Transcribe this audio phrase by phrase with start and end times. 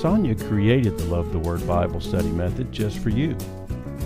[0.00, 3.36] Sonja created the Love the Word Bible study method just for you,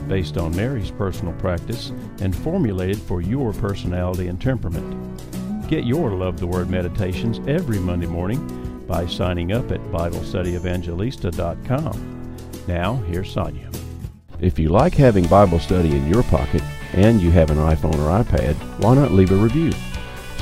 [0.09, 5.69] based on Mary's personal practice and formulated for your personality and temperament.
[5.69, 12.37] Get your Love the Word meditations every Monday morning by signing up at BibleStudyEvangelista.com.
[12.67, 13.73] Now, here's Sonja.
[14.41, 18.25] If you like having Bible study in your pocket and you have an iPhone or
[18.25, 19.71] iPad, why not leave a review?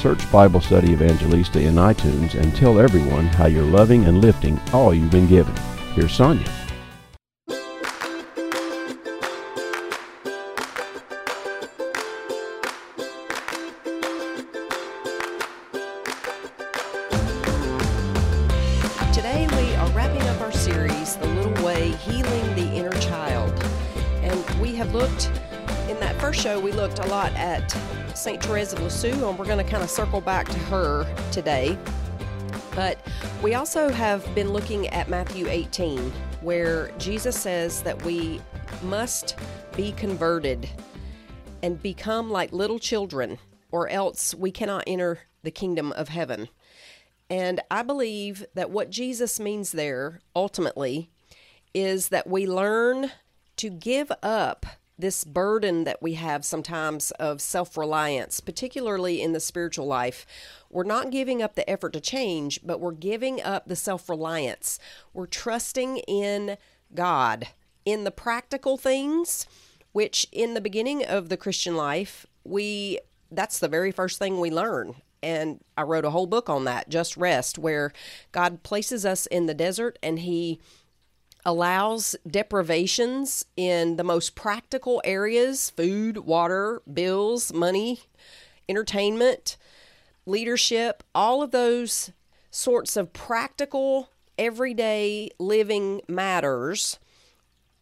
[0.02, 4.92] Search Bible Study Evangelista in iTunes and tell everyone how you're loving and lifting all
[4.92, 5.54] you've been given.
[5.94, 6.61] Here's Sonja.
[28.22, 28.40] St.
[28.40, 31.76] Therese of Lisieux, and we're going to kind of circle back to her today.
[32.76, 33.04] But
[33.42, 35.98] we also have been looking at Matthew 18,
[36.40, 38.40] where Jesus says that we
[38.80, 39.36] must
[39.76, 40.70] be converted
[41.64, 43.38] and become like little children,
[43.72, 46.48] or else we cannot enter the kingdom of heaven.
[47.28, 51.10] And I believe that what Jesus means there ultimately
[51.74, 53.10] is that we learn
[53.56, 54.64] to give up
[55.02, 60.24] this burden that we have sometimes of self reliance, particularly in the spiritual life.
[60.70, 64.78] We're not giving up the effort to change, but we're giving up the self reliance.
[65.12, 66.56] We're trusting in
[66.94, 67.48] God,
[67.84, 69.46] in the practical things,
[69.90, 73.00] which in the beginning of the Christian life, we
[73.30, 76.88] that's the very first thing we learn and I wrote a whole book on that,
[76.88, 77.92] Just Rest, where
[78.32, 80.60] God places us in the desert and He
[81.44, 88.00] allows deprivations in the most practical areas food, water, bills, money,
[88.68, 89.56] entertainment,
[90.26, 92.12] leadership, all of those
[92.50, 96.98] sorts of practical, everyday living matters.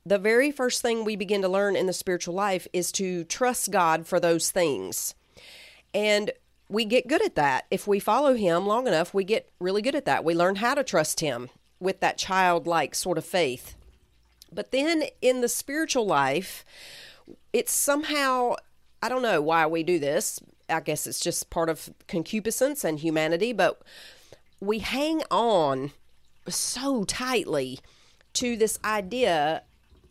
[0.07, 3.71] The very first thing we begin to learn in the spiritual life is to trust
[3.71, 5.15] God for those things.
[5.93, 6.31] And
[6.69, 7.67] we get good at that.
[7.71, 10.25] If we follow him long enough, we get really good at that.
[10.25, 13.75] We learn how to trust him with that childlike sort of faith.
[14.53, 16.65] But then in the spiritual life,
[17.53, 18.57] it's somehow,
[19.03, 20.41] I don't know why we do this.
[20.69, 23.83] I guess it's just part of concupiscence and humanity, but
[24.61, 25.93] we hang on
[26.49, 27.81] so tightly
[28.35, 29.63] to this idea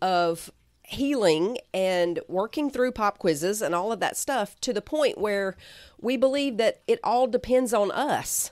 [0.02, 0.52] of
[0.84, 5.56] healing and working through pop quizzes and all of that stuff to the point where
[6.02, 8.52] we believe that it all depends on us.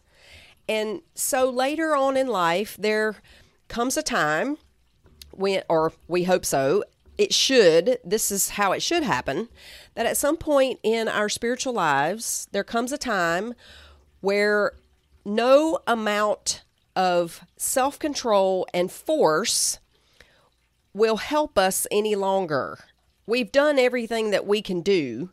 [0.70, 3.16] And so later on in life, there
[3.68, 4.58] comes a time
[5.32, 6.84] when, or we hope so,
[7.18, 9.50] it should, this is how it should happen,
[9.96, 13.54] that at some point in our spiritual lives, there comes a time
[14.22, 14.74] where
[15.26, 16.64] no amount
[16.96, 19.80] of self control and force
[20.94, 22.80] will help us any longer.
[23.26, 25.32] We've done everything that we can do,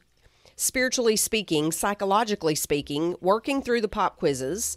[0.56, 4.76] spiritually speaking, psychologically speaking, working through the pop quizzes.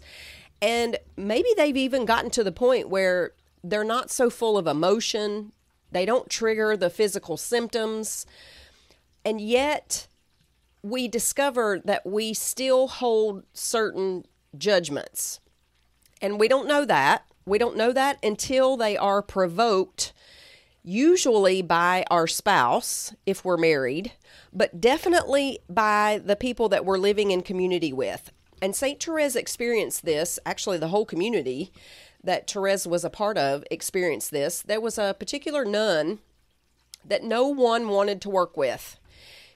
[0.60, 3.32] And maybe they've even gotten to the point where
[3.62, 5.52] they're not so full of emotion,
[5.90, 8.26] they don't trigger the physical symptoms.
[9.24, 10.06] And yet,
[10.82, 14.24] we discover that we still hold certain
[14.56, 15.40] judgments.
[16.20, 17.24] And we don't know that.
[17.46, 20.12] We don't know that until they are provoked
[20.84, 24.12] usually by our spouse if we're married,
[24.52, 28.30] but definitely by the people that we're living in community with.
[28.60, 29.02] And St.
[29.02, 31.72] Therese experienced this, actually, the whole community
[32.22, 34.62] that Therese was a part of experienced this.
[34.62, 36.18] There was a particular nun
[37.04, 38.98] that no one wanted to work with.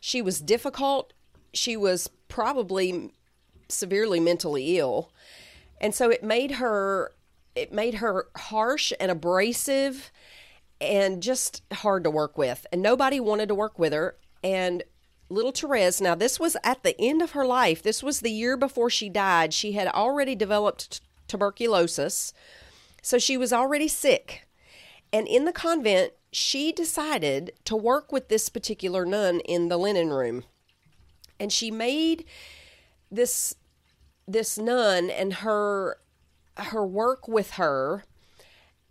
[0.00, 1.12] She was difficult,
[1.52, 3.10] she was probably
[3.68, 5.10] severely mentally ill.
[5.80, 7.12] And so it made her
[7.54, 10.10] it made her harsh and abrasive
[10.80, 12.66] and just hard to work with.
[12.72, 14.16] And nobody wanted to work with her.
[14.42, 14.82] And
[15.32, 17.82] little Therese, now this was at the end of her life.
[17.82, 19.52] This was the year before she died.
[19.54, 22.32] She had already developed t- tuberculosis.
[23.02, 24.46] So she was already sick.
[25.12, 30.10] And in the convent, she decided to work with this particular nun in the linen
[30.10, 30.44] room.
[31.38, 32.24] And she made
[33.10, 33.54] this
[34.26, 35.98] this nun and her
[36.56, 38.04] her work with her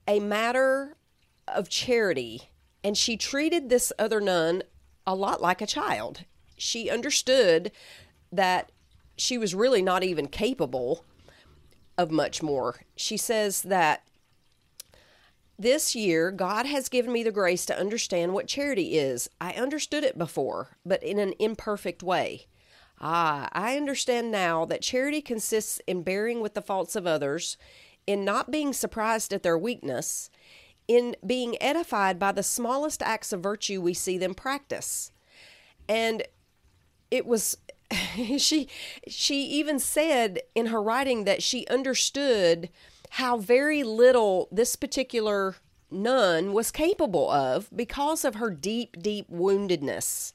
[0.08, 0.98] a matter
[1.48, 2.50] of charity,
[2.84, 4.64] and she treated this other nun
[5.06, 6.26] a lot like a child.
[6.62, 7.72] She understood
[8.32, 8.72] that
[9.18, 11.04] she was really not even capable
[11.98, 12.82] of much more.
[12.96, 14.04] She says that
[15.58, 19.28] this year, God has given me the grace to understand what charity is.
[19.40, 22.46] I understood it before, but in an imperfect way.
[23.00, 27.58] Ah, I understand now that charity consists in bearing with the faults of others,
[28.06, 30.30] in not being surprised at their weakness,
[30.88, 35.12] in being edified by the smallest acts of virtue we see them practice.
[35.90, 36.24] And
[37.12, 37.58] it was
[38.38, 38.68] she
[39.08, 42.70] she even said in her writing that she understood
[43.12, 45.56] how very little this particular
[45.92, 50.34] nun was capable of because of her deep deep woundedness.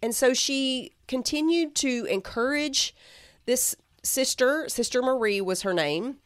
[0.00, 2.94] And so she continued to encourage
[3.46, 6.18] this sister, Sister Marie was her name,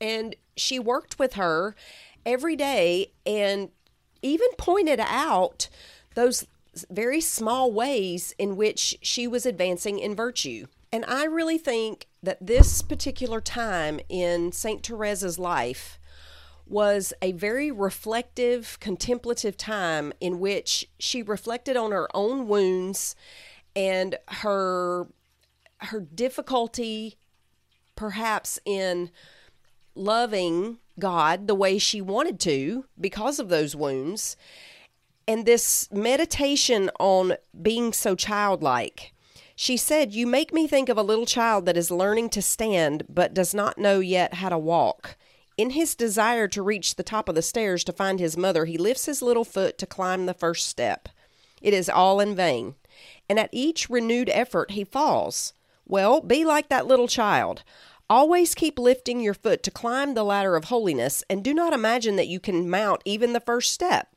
[0.00, 1.74] and she worked with her
[2.24, 3.70] every day and
[4.22, 5.68] even pointed out
[6.14, 6.46] those
[6.90, 10.66] very small ways in which she was advancing in virtue.
[10.92, 14.82] And I really think that this particular time in St.
[14.82, 15.98] Teresa's life
[16.66, 23.14] was a very reflective, contemplative time in which she reflected on her own wounds
[23.76, 25.08] and her
[25.78, 27.18] her difficulty
[27.96, 29.10] perhaps in
[29.94, 34.36] loving God the way she wanted to because of those wounds
[35.26, 39.12] and this meditation on being so childlike.
[39.56, 43.04] She said, You make me think of a little child that is learning to stand
[43.08, 45.16] but does not know yet how to walk.
[45.56, 48.76] In his desire to reach the top of the stairs to find his mother, he
[48.76, 51.08] lifts his little foot to climb the first step.
[51.62, 52.74] It is all in vain.
[53.28, 55.52] And at each renewed effort, he falls.
[55.86, 57.62] Well, be like that little child.
[58.10, 62.16] Always keep lifting your foot to climb the ladder of holiness, and do not imagine
[62.16, 64.13] that you can mount even the first step.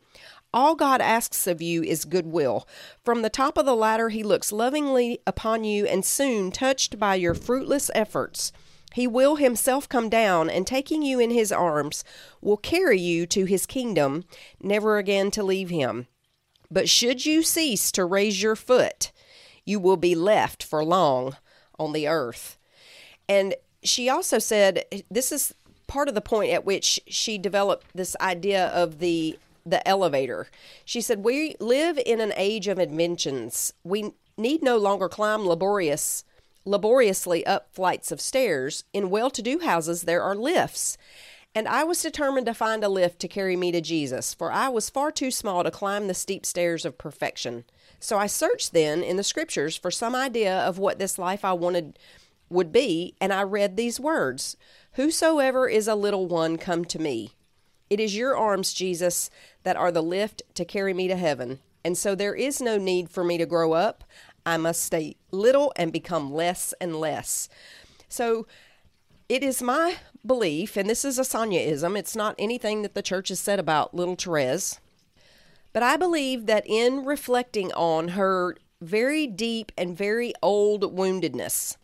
[0.57, 2.67] All God asks of you is goodwill.
[3.05, 7.13] From the top of the ladder, He looks lovingly upon you, and soon, touched by
[7.13, 8.51] your fruitless efforts,
[8.95, 12.03] He will Himself come down, and taking you in His arms,
[12.41, 14.23] will carry you to His kingdom,
[14.59, 16.07] never again to leave Him.
[16.71, 19.11] But should you cease to raise your foot,
[19.63, 21.37] you will be left for long
[21.77, 22.57] on the earth.
[23.29, 25.53] And she also said this is
[25.85, 29.37] part of the point at which she developed this idea of the
[29.69, 30.47] the elevator.
[30.85, 33.73] She said, We live in an age of inventions.
[33.83, 36.23] We need no longer climb laborious
[36.67, 38.83] laboriously up flights of stairs.
[38.93, 40.97] In well to do houses there are lifts.
[41.55, 44.69] And I was determined to find a lift to carry me to Jesus, for I
[44.69, 47.63] was far too small to climb the steep stairs of perfection.
[47.99, 51.53] So I searched then in the scriptures for some idea of what this life I
[51.53, 51.97] wanted
[52.49, 54.55] would be, and I read these words
[54.93, 57.31] Whosoever is a little one, come to me.
[57.89, 59.29] It is your arms, Jesus,
[59.63, 61.59] that are the lift to carry me to heaven.
[61.83, 64.03] And so there is no need for me to grow up.
[64.45, 67.49] I must stay little and become less and less.
[68.09, 68.47] So
[69.29, 73.29] it is my belief, and this is a Sonjaism, it's not anything that the church
[73.29, 74.79] has said about little Therese,
[75.73, 81.77] but I believe that in reflecting on her very deep and very old woundedness,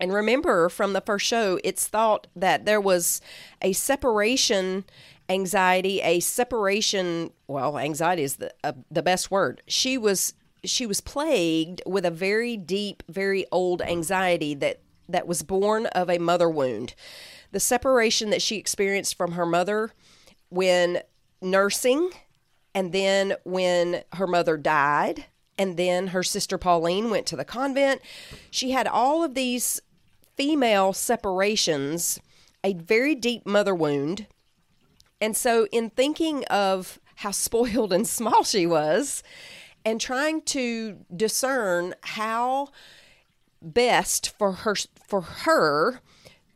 [0.00, 3.20] and remember from the first show, it's thought that there was
[3.60, 4.84] a separation
[5.30, 7.30] anxiety, a separation.
[7.46, 9.62] Well, anxiety is the uh, the best word.
[9.66, 15.42] She was she was plagued with a very deep, very old anxiety that that was
[15.42, 16.94] born of a mother wound.
[17.52, 19.92] The separation that she experienced from her mother
[20.50, 21.00] when
[21.40, 22.10] nursing,
[22.74, 25.26] and then when her mother died,
[25.56, 28.00] and then her sister Pauline went to the convent.
[28.50, 29.80] She had all of these
[30.40, 32.18] female separations,
[32.64, 34.26] a very deep mother wound
[35.20, 39.22] and so, in thinking of how spoiled and small she was,
[39.84, 42.68] and trying to discern how
[43.62, 44.74] best for her
[45.06, 46.00] for her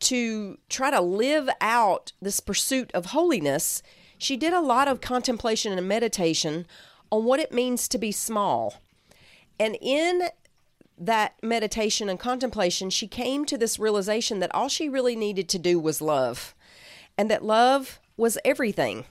[0.01, 3.83] to try to live out this pursuit of holiness,
[4.19, 6.67] she did a lot of contemplation and meditation
[7.11, 8.75] on what it means to be small.
[9.59, 10.29] And in
[10.97, 15.59] that meditation and contemplation, she came to this realization that all she really needed to
[15.59, 16.55] do was love,
[17.19, 19.05] and that love was everything.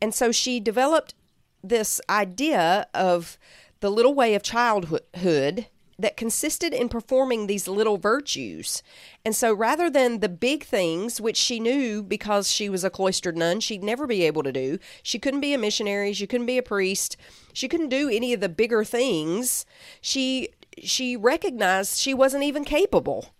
[0.00, 1.14] And so she developed
[1.62, 3.38] this idea of
[3.80, 5.66] the little way of childhood
[5.98, 8.82] that consisted in performing these little virtues.
[9.24, 13.36] And so rather than the big things, which she knew because she was a cloistered
[13.36, 16.56] nun, she'd never be able to do, she couldn't be a missionary, she couldn't be
[16.56, 17.18] a priest,
[17.52, 19.66] she couldn't do any of the bigger things.
[20.00, 20.48] She
[20.82, 23.30] she recognized she wasn't even capable.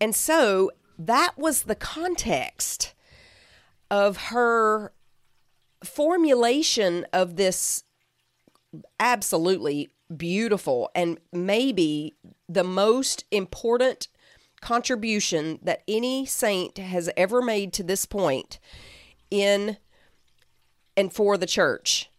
[0.00, 2.94] And so that was the context
[3.90, 4.92] of her
[5.84, 7.84] formulation of this
[8.98, 12.14] absolutely beautiful and maybe
[12.48, 14.08] the most important
[14.60, 18.58] contribution that any saint has ever made to this point
[19.30, 19.76] in
[20.96, 22.10] and for the church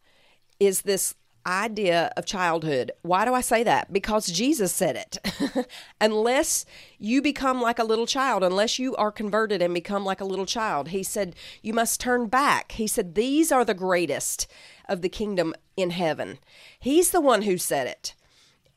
[0.60, 2.92] is this idea of childhood.
[3.02, 3.92] Why do I say that?
[3.94, 5.68] Because Jesus said it.
[6.02, 6.66] unless
[6.98, 10.46] you become like a little child, unless you are converted and become like a little
[10.46, 12.74] child, he said, you must turn back.
[12.74, 14.48] He said, these are the greatest
[14.90, 16.40] of the kingdom in heaven.
[16.80, 18.16] He's the one who said it.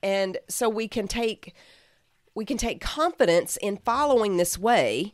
[0.02, 1.54] And so we can take
[2.34, 5.12] we can take confidence in following this way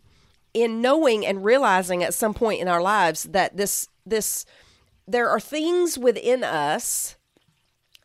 [0.55, 4.47] in knowing and realizing at some point in our lives that this this
[5.07, 7.17] there are things within us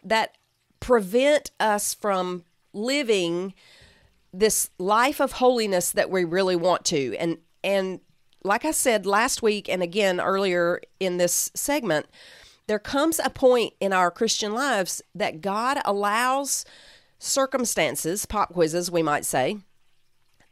[0.03, 0.37] that
[0.79, 3.53] prevent us from living
[4.31, 7.15] this life of holiness that we really want to.
[7.17, 7.99] And and
[8.43, 12.05] like I said last week and again earlier in this segment
[12.67, 16.63] there comes a point in our Christian lives that God allows
[17.17, 19.57] circumstances pop quizzes we might say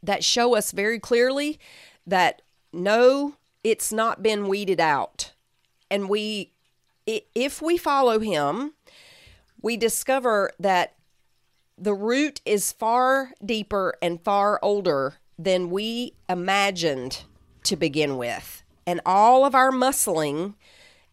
[0.02, 1.58] that show us very clearly
[2.06, 5.32] that no it's not been weeded out.
[5.90, 6.52] And we
[7.06, 8.74] if we follow him
[9.60, 10.94] we discover that
[11.76, 17.22] the root is far deeper and far older than we imagined
[17.64, 18.62] to begin with.
[18.86, 20.54] And all of our muscling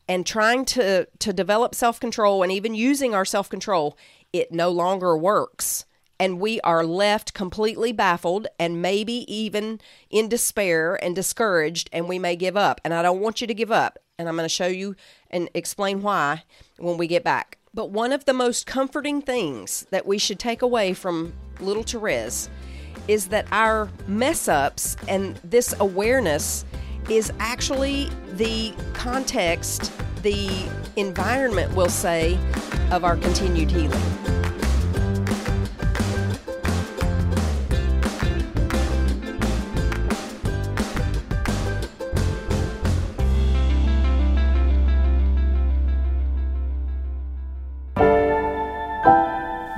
[0.08, 3.98] and trying to, to develop self control and even using our self control,
[4.34, 5.86] it no longer works.
[6.18, 12.20] And we are left completely baffled and maybe even in despair and discouraged, and we
[12.20, 12.80] may give up.
[12.86, 14.00] And I don't want you to give up.
[14.18, 14.96] And I'm going to show you
[15.30, 16.44] and explain why
[16.78, 17.58] when we get back.
[17.76, 22.50] But one of the most comforting things that we should take away from little Therese
[23.10, 26.64] is that our mess ups and this awareness
[27.10, 29.92] is actually the context,
[30.24, 30.50] the
[30.96, 32.40] environment, we'll say,
[32.92, 34.65] of our continued healing.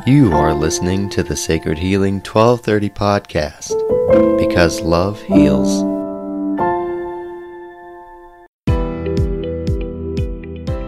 [0.07, 5.83] You are listening to the Sacred Healing 1230 podcast because love heals.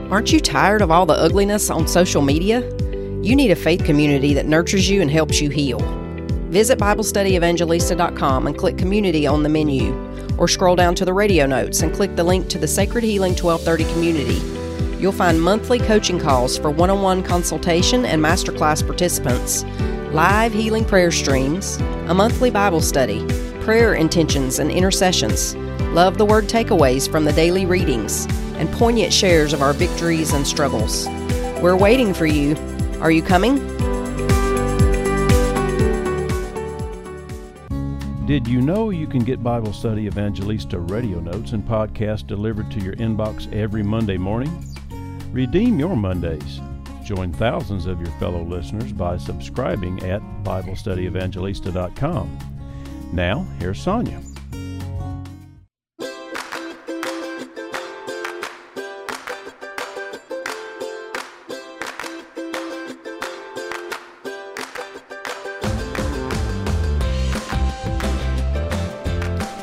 [0.10, 2.62] Aren't you tired of all the ugliness on social media?
[3.22, 5.80] You need a faith community that nurtures you and helps you heal.
[6.48, 9.94] Visit BibleStudyEvangelista.com and click Community on the menu,
[10.38, 13.36] or scroll down to the radio notes and click the link to the Sacred Healing
[13.36, 14.59] 1230 community.
[15.00, 19.64] You'll find monthly coaching calls for one on one consultation and masterclass participants,
[20.12, 21.78] live healing prayer streams,
[22.08, 23.26] a monthly Bible study,
[23.62, 25.56] prayer intentions and intercessions,
[25.94, 28.26] love the word takeaways from the daily readings,
[28.56, 31.08] and poignant shares of our victories and struggles.
[31.62, 32.58] We're waiting for you.
[33.00, 33.56] Are you coming?
[38.26, 42.80] Did you know you can get Bible Study Evangelista radio notes and podcasts delivered to
[42.80, 44.69] your inbox every Monday morning?
[45.32, 46.60] Redeem your Mondays.
[47.04, 52.40] Join thousands of your fellow listeners by subscribing at BibleStudyEvangelista.com.
[53.14, 54.24] Now, here's Sonja.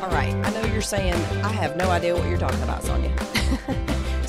[0.00, 3.15] All right, I know you're saying, I have no idea what you're talking about, Sonja.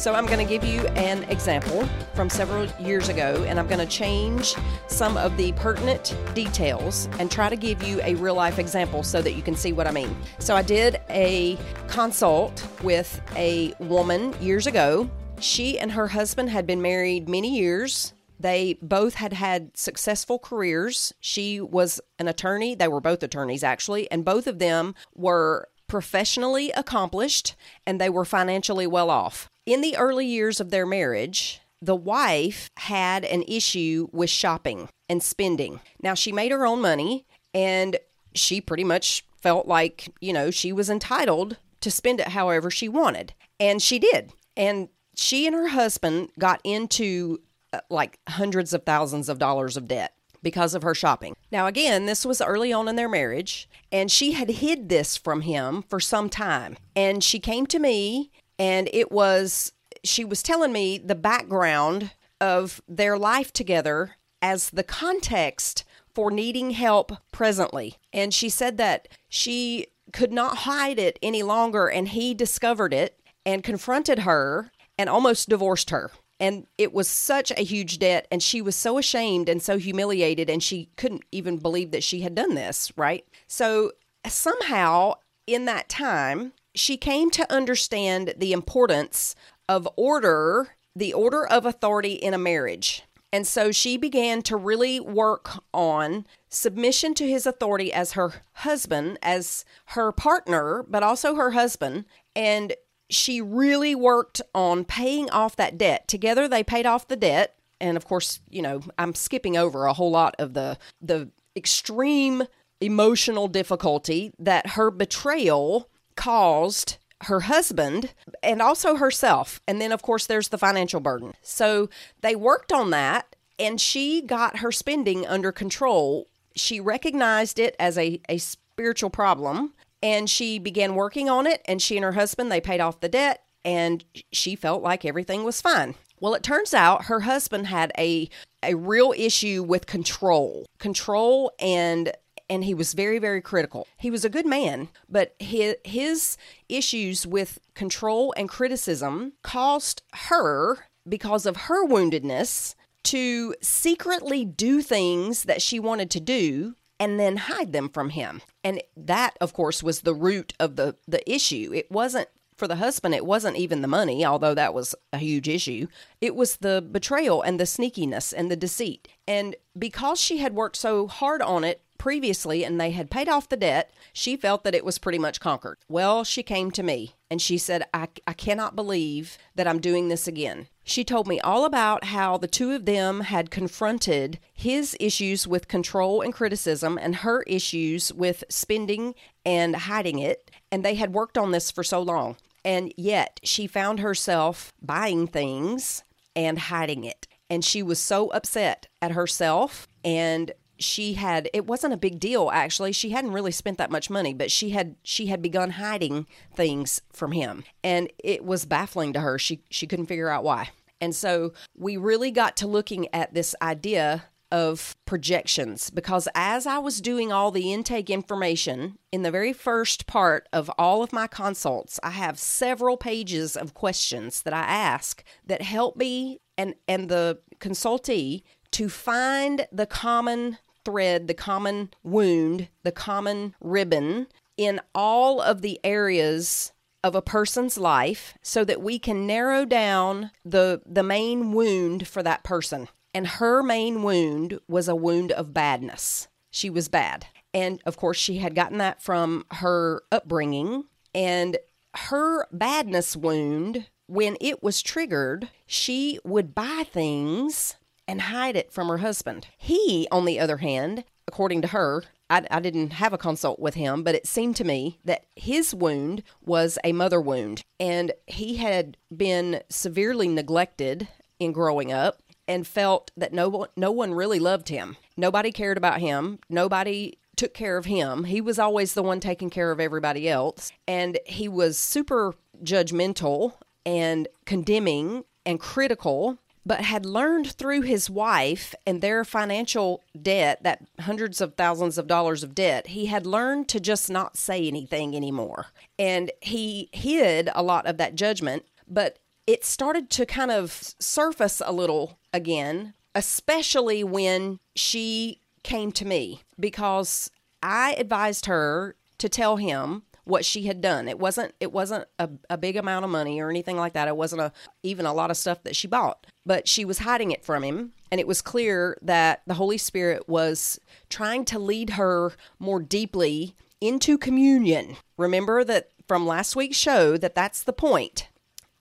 [0.08, 3.86] So I'm going to give you an example from several years ago, and I'm going
[3.86, 4.56] to change
[4.88, 9.22] some of the pertinent details and try to give you a real life example so
[9.22, 10.16] that you can see what I mean.
[10.40, 11.58] So I did a
[11.90, 15.10] consult with a woman years ago.
[15.42, 18.14] She and her husband had been married many years.
[18.40, 21.14] They both had had successful careers.
[21.20, 22.76] She was an attorney.
[22.76, 28.24] They were both attorneys, actually, and both of them were professionally accomplished and they were
[28.24, 29.50] financially well off.
[29.68, 35.22] In the early years of their marriage, the wife had an issue with shopping and
[35.22, 35.82] spending.
[36.02, 37.98] Now, she made her own money and
[38.34, 42.88] she pretty much felt like, you know, she was entitled to spend it however she
[42.88, 43.34] wanted.
[43.60, 44.32] And she did.
[44.56, 47.42] And she and her husband got into
[47.74, 51.36] uh, like hundreds of thousands of dollars of debt because of her shopping.
[51.52, 55.42] Now, again, this was early on in their marriage, and she had hid this from
[55.42, 56.78] him for some time.
[56.96, 59.72] And she came to me and it was
[60.04, 65.84] she was telling me the background of their life together as the context
[66.14, 67.98] for needing help presently.
[68.14, 73.20] And she said that she could not hide it any longer, and he discovered it
[73.46, 76.12] and confronted her and almost divorced her.
[76.40, 80.50] And it was such a huge debt, and she was so ashamed and so humiliated,
[80.50, 83.26] and she couldn't even believe that she had done this, right?
[83.48, 83.92] So,
[84.28, 85.16] somehow
[85.48, 89.36] in that time, she came to understand the importance
[89.68, 93.04] of order, the order of authority in a marriage.
[93.34, 99.20] And so she began to really work on submission to his authority as her husband,
[99.22, 102.06] as her partner, but also her husband.
[102.36, 102.74] And
[103.10, 106.08] she really worked on paying off that debt.
[106.08, 107.56] Together, they paid off the debt.
[107.82, 112.44] And of course, you know, I'm skipping over a whole lot of the the extreme
[112.80, 119.62] emotional difficulty that her betrayal caused her husband and also herself.
[119.68, 121.34] And then, of course, there's the financial burden.
[121.42, 121.90] So
[122.22, 126.28] they worked on that and she got her spending under control.
[126.56, 131.62] She recognized it as a, a spiritual problem and she began working on it.
[131.66, 135.44] And she and her husband, they paid off the debt and she felt like everything
[135.44, 135.96] was fine.
[136.20, 138.30] Well, it turns out her husband had a
[138.64, 140.66] a real issue with control.
[140.80, 142.12] Control and
[142.50, 143.88] and he was very very critical.
[143.98, 146.38] He was a good man, but his his
[146.70, 155.44] issues with control and criticism caused her because of her woundedness to secretly do things
[155.44, 158.42] that she wanted to do and then hide them from him.
[158.64, 161.72] And that of course was the root of the the issue.
[161.74, 165.48] It wasn't for the husband, it wasn't even the money, although that was a huge
[165.48, 165.88] issue.
[166.20, 169.08] It was the betrayal and the sneakiness and the deceit.
[169.28, 173.50] And because she had worked so hard on it previously and they had paid off
[173.50, 175.78] the debt, she felt that it was pretty much conquered.
[175.90, 180.08] Well, she came to me and she said, I, I cannot believe that I'm doing
[180.08, 180.68] this again.
[180.84, 185.68] She told me all about how the two of them had confronted his issues with
[185.68, 189.14] control and criticism and her issues with spending
[189.46, 190.50] and hiding it.
[190.72, 192.38] And they had worked on this for so long.
[192.64, 196.04] And yet she found herself buying things
[196.36, 197.28] and hiding it.
[197.50, 202.50] And she was so upset at herself and she had it wasn't a big deal
[202.54, 202.92] actually.
[202.92, 207.02] She hadn't really spent that much money but she had she had begun hiding things
[207.12, 207.64] from him.
[207.84, 209.38] And it was baffling to her.
[209.38, 210.70] She she couldn't figure out why.
[211.00, 216.78] And so we really got to looking at this idea of projections because as I
[216.78, 221.28] was doing all the intake information in the very first part of all of my
[221.28, 227.10] consults, I have several pages of questions that I ask that help me and, and
[227.10, 235.42] the consultee to find the common thread, the common wound, the common ribbon in all
[235.42, 236.72] of the areas
[237.04, 242.24] of a person's life so that we can narrow down the the main wound for
[242.24, 246.28] that person and her main wound was a wound of badness.
[246.52, 247.26] She was bad.
[247.52, 250.84] And of course, she had gotten that from her upbringing.
[251.16, 251.58] And
[251.96, 257.76] her badness wound, when it was triggered, she would buy things
[258.08, 259.48] and hide it from her husband.
[259.58, 263.76] He, on the other hand, according to her, I, I, didn't have a consult with
[263.76, 267.64] him, but it seemed to me that his wound was a mother wound.
[267.80, 271.08] And he had been severely neglected
[271.40, 274.98] in growing up and felt that no one, no one really loved him.
[275.16, 276.40] Nobody cared about him.
[276.50, 278.24] Nobody took care of him.
[278.26, 280.72] He was always the one taking care of everybody else.
[280.88, 283.54] And he was super judgmental
[283.86, 290.84] and condemning and critical, but had learned through his wife and their financial debt, that
[291.00, 295.16] hundreds of thousands of dollars of debt, he had learned to just not say anything
[295.16, 295.68] anymore.
[295.98, 301.62] And he hid a lot of that judgment, but it started to kind of surface
[301.66, 307.32] a little again, especially when she came to me because
[307.64, 311.08] I advised her to tell him what she had done.
[311.08, 314.08] It wasn't it wasn't a, a big amount of money or anything like that.
[314.08, 314.52] It wasn't a
[314.84, 316.28] even a lot of stuff that she bought.
[316.46, 320.28] But she was hiding it from him and it was clear that the Holy Spirit
[320.30, 324.98] was trying to lead her more deeply into communion.
[325.18, 328.28] Remember that from last week's show that that's the point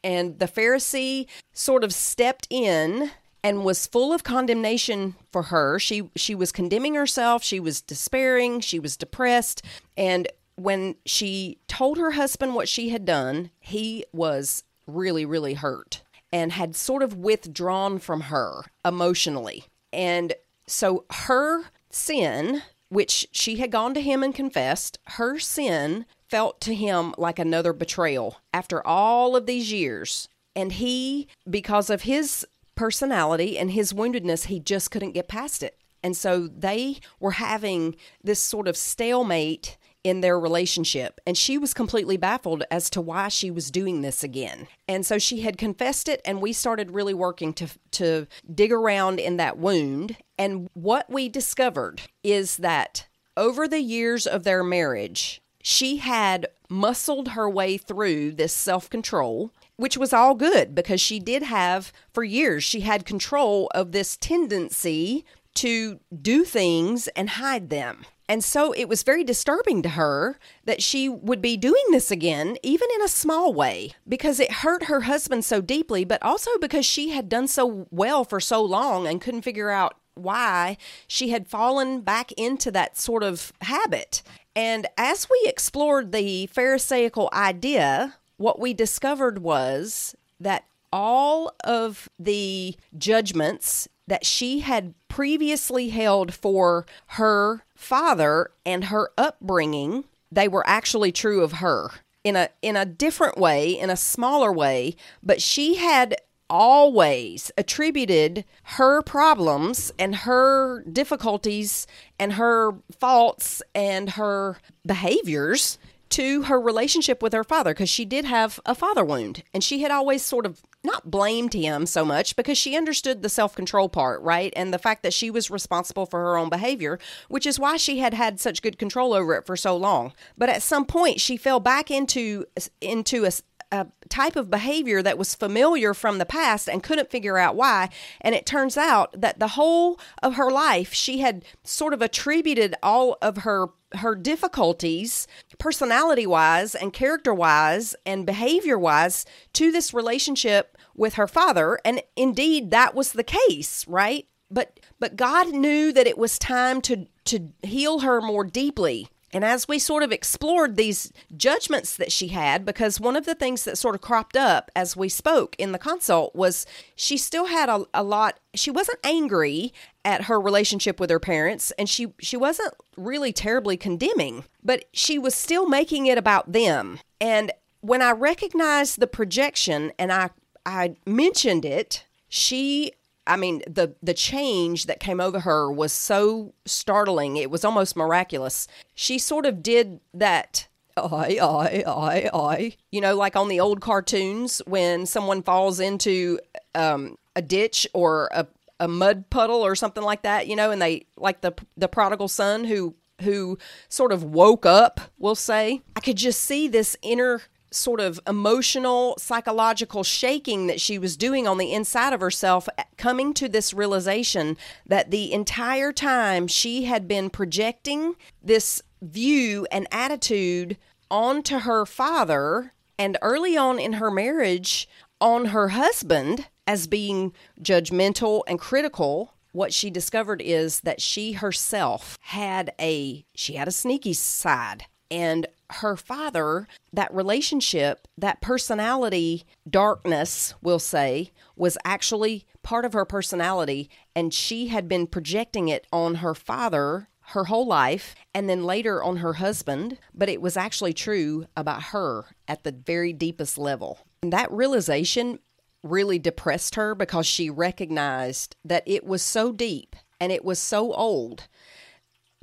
[0.07, 3.11] and the Pharisee sort of stepped in
[3.43, 5.79] and was full of condemnation for her.
[5.79, 9.63] She she was condemning herself, she was despairing, she was depressed,
[9.97, 16.03] and when she told her husband what she had done, he was really really hurt
[16.33, 19.65] and had sort of withdrawn from her emotionally.
[19.93, 20.35] And
[20.67, 26.75] so her sin, which she had gone to him and confessed, her sin felt to
[26.75, 30.29] him like another betrayal after all of these years.
[30.55, 35.79] And he, because of his personality and his woundedness, he just couldn't get past it.
[36.03, 41.21] And so they were having this sort of stalemate in their relationship.
[41.27, 44.69] And she was completely baffled as to why she was doing this again.
[44.87, 49.19] And so she had confessed it, and we started really working to, to dig around
[49.19, 50.17] in that wound.
[50.39, 57.31] And what we discovered is that over the years of their marriage, she had muscled
[57.31, 62.23] her way through this self control, which was all good because she did have, for
[62.23, 68.05] years, she had control of this tendency to do things and hide them.
[68.29, 72.57] And so it was very disturbing to her that she would be doing this again,
[72.63, 76.85] even in a small way, because it hurt her husband so deeply, but also because
[76.85, 81.47] she had done so well for so long and couldn't figure out why she had
[81.47, 84.23] fallen back into that sort of habit.
[84.57, 92.77] And as we explored the Pharisaical idea, what we discovered was that all of the
[92.97, 101.13] judgments that she had previously held for her father and her upbringing, they were actually
[101.13, 101.91] true of her
[102.25, 106.17] in a in a different way, in a smaller way, but she had
[106.49, 111.87] always attributed her problems and her difficulties
[112.19, 115.79] and her faults and her behaviors
[116.11, 119.83] to her relationship with her father because she did have a father wound and she
[119.83, 123.89] had always sort of not blamed him so much because she understood the self control
[123.89, 124.53] part, right?
[124.57, 127.99] And the fact that she was responsible for her own behavior, which is why she
[127.99, 130.13] had had such good control over it for so long.
[130.39, 132.47] But at some point, she fell back into
[132.81, 133.33] into a,
[133.73, 137.89] a type of behavior that was familiar from the past and couldn't figure out why.
[138.21, 142.77] And it turns out that the whole of her life, she had sort of attributed
[142.83, 145.27] all of her her difficulties,
[145.59, 151.79] personality wise and character wise and behavior wise, to this relationship with her father.
[151.85, 154.27] And indeed, that was the case, right?
[154.51, 159.45] But but God knew that it was time to to heal her more deeply and
[159.45, 163.65] as we sort of explored these judgments that she had, because one of the things
[163.65, 167.69] that sort of cropped up as we spoke in the consult was she still had
[167.69, 169.75] a, a lot, she wasn't angry
[170.07, 175.19] at her relationship with her parents, and she, she wasn't really terribly condemning, but she
[175.19, 176.99] was still making it about them.
[177.21, 180.31] And when I recognized the projection and I,
[180.65, 182.93] I mentioned it, she
[183.27, 187.37] I mean, the the change that came over her was so startling.
[187.37, 188.69] It was almost miraculous.
[188.95, 192.77] She sort of did that I, I, I, I.
[192.91, 196.39] You know, like on the old cartoons when someone falls into
[196.75, 198.47] um, a ditch or a,
[198.81, 202.29] a mud puddle or something like that, you know, and they like the the prodigal
[202.29, 203.59] son who who
[203.89, 205.81] sort of woke up, we'll say.
[205.95, 207.43] I could just see this inner
[207.77, 212.83] sort of emotional, psychological shaking that she was doing on the inside of herself, uh,
[212.97, 219.87] coming to this realization that the entire time she had been projecting this view and
[219.93, 220.77] attitude
[221.11, 224.89] onto her father, and early on in her marriage,
[225.21, 232.19] on her husband as being judgmental and critical what she discovered is that she herself
[232.21, 240.55] had a she had a sneaky side and her father, that relationship, that personality darkness,
[240.63, 243.91] we'll say, was actually part of her personality.
[244.15, 249.03] And she had been projecting it on her father her whole life and then later
[249.03, 249.99] on her husband.
[250.15, 254.07] But it was actually true about her at the very deepest level.
[254.23, 255.41] And that realization
[255.83, 260.93] really depressed her because she recognized that it was so deep and it was so
[260.93, 261.49] old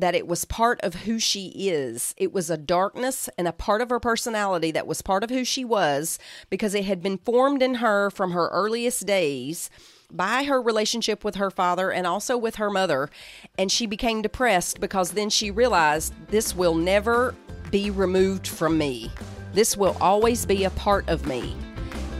[0.04, 2.14] that it was part of who she is.
[2.18, 5.46] It was a darkness and a part of her personality that was part of who
[5.46, 9.70] she was because it had been formed in her from her earliest days
[10.12, 13.10] by her relationship with her father and also with her mother.
[13.58, 17.34] And she became depressed because then she realized this will never
[17.72, 19.10] be removed from me.
[19.54, 21.56] This will always be a part of me.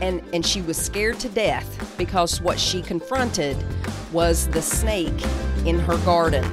[0.00, 3.62] And, and she was scared to death because what she confronted
[4.10, 5.22] was the snake
[5.66, 6.50] in her garden.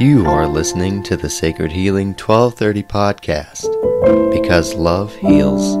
[0.00, 5.76] You are listening to the Sacred Healing 1230 podcast because love heals.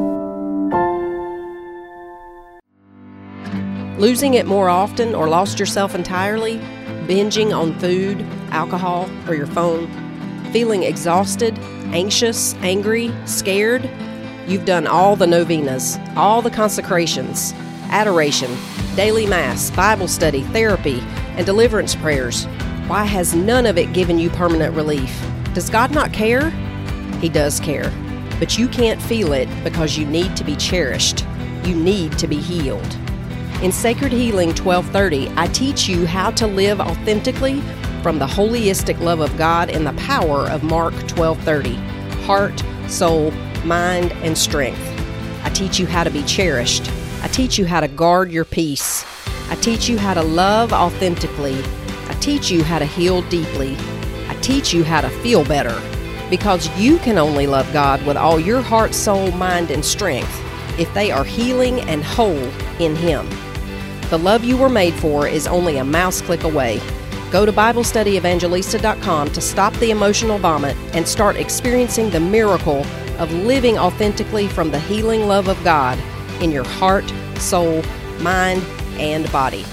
[3.98, 6.58] Losing it more often or lost yourself entirely,
[7.06, 9.90] binging on food, alcohol, or your phone,
[10.52, 11.58] feeling exhausted,
[11.94, 13.88] anxious, angry, scared.
[14.46, 17.54] You've done all the novenas, all the consecrations,
[17.88, 18.54] adoration,
[18.96, 21.00] daily mass, Bible study, therapy,
[21.38, 22.46] and deliverance prayers
[22.90, 25.16] why has none of it given you permanent relief?
[25.54, 26.50] Does God not care?
[27.20, 27.88] He does care.
[28.40, 31.24] But you can't feel it because you need to be cherished.
[31.62, 32.96] You need to be healed.
[33.62, 37.60] In Sacred Healing 1230, I teach you how to live authentically
[38.02, 41.74] from the holistic love of God and the power of Mark 1230.
[42.24, 43.30] Heart, soul,
[43.64, 44.82] mind, and strength.
[45.44, 46.90] I teach you how to be cherished.
[47.22, 49.04] I teach you how to guard your peace.
[49.48, 51.62] I teach you how to love authentically.
[52.20, 53.76] Teach you how to heal deeply.
[54.28, 55.80] I teach you how to feel better.
[56.28, 60.30] Because you can only love God with all your heart, soul, mind, and strength
[60.78, 63.28] if they are healing and whole in Him.
[64.10, 66.80] The love you were made for is only a mouse click away.
[67.30, 72.84] Go to BibleStudyEvangelista.com to stop the emotional vomit and start experiencing the miracle
[73.18, 75.98] of living authentically from the healing love of God
[76.42, 77.82] in your heart, soul,
[78.20, 78.62] mind,
[78.98, 79.64] and body.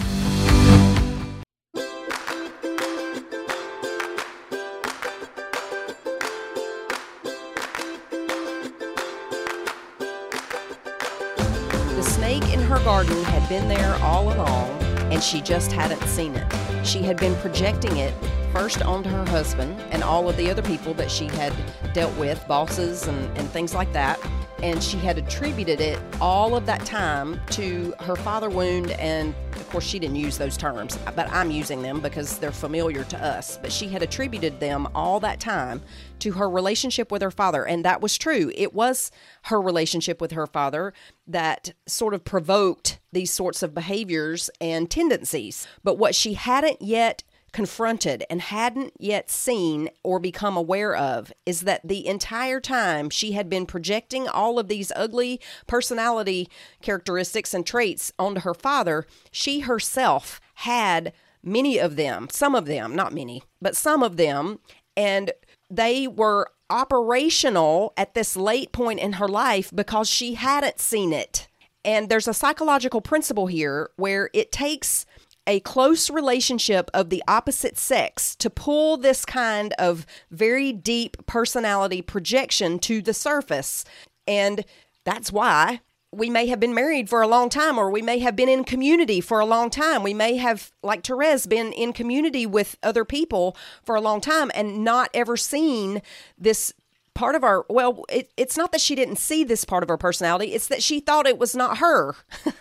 [13.13, 14.70] Had been there all along,
[15.12, 16.86] and she just hadn't seen it.
[16.86, 18.13] She had been projecting it
[18.54, 21.54] first onto her husband and all of the other people that she had
[21.93, 24.20] dealt with, bosses and, and things like that.
[24.63, 28.91] And she had attributed it all of that time to her father wound.
[28.91, 33.04] And of course, she didn't use those terms, but I'm using them because they're familiar
[33.06, 33.58] to us.
[33.62, 35.82] But she had attributed them all that time
[36.20, 37.65] to her relationship with her father.
[37.65, 38.52] And that was true.
[38.56, 39.12] It was
[39.43, 40.93] her relationship with her father
[41.28, 45.67] that sort of provoked these sorts of behaviors and tendencies.
[45.84, 51.62] But what she hadn't yet confronted and hadn't yet seen or become aware of is
[51.62, 56.49] that the entire time she had been projecting all of these ugly personality
[56.81, 62.95] characteristics and traits onto her father, she herself had many of them, some of them,
[62.95, 64.60] not many, but some of them,
[64.95, 65.31] and
[65.69, 71.47] they were operational at this late point in her life because she hadn't seen it.
[71.86, 75.05] And there's a psychological principle here where it takes
[75.47, 82.01] a close relationship of the opposite sex to pull this kind of very deep personality
[82.01, 83.86] projection to the surface.
[84.27, 84.65] And
[85.05, 85.79] that's why
[86.12, 88.63] we may have been married for a long time, or we may have been in
[88.63, 90.03] community for a long time.
[90.03, 94.51] We may have, like Therese, been in community with other people for a long time
[94.55, 96.01] and not ever seen
[96.38, 96.73] this
[97.13, 99.97] part of our well it, it's not that she didn't see this part of her
[99.97, 102.13] personality it's that she thought it was not her